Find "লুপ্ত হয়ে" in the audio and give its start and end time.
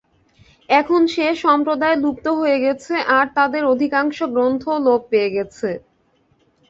2.03-2.57